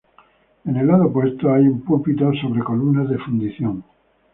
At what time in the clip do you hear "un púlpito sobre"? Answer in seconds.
1.67-2.63